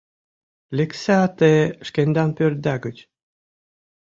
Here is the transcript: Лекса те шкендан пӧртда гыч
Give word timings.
Лекса 0.77 1.19
те 1.37 1.51
шкендан 1.87 2.29
пӧртда 2.37 2.75
гыч 2.85 2.97